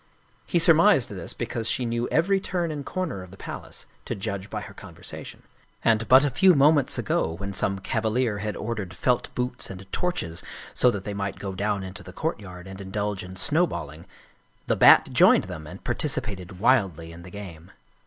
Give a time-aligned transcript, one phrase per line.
[0.47, 4.49] He surmised this because she knew every turn and corner of the palace, to judge
[4.49, 5.43] by her conversation.
[5.85, 9.85] And but a few moments ago, when some cavalier had or dered felt boots and
[9.91, 10.41] torches
[10.73, 14.07] so that they might go down into the courtyard and indulge in snowballing,
[14.65, 17.69] the Bat joined them and participated wildly in the game.